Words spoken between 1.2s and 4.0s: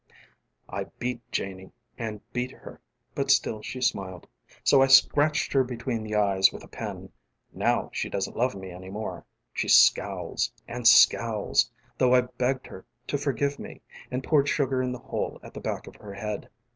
Janie ┬Ā┬Āand beat herŌĆ" ┬Ā┬Ābut still she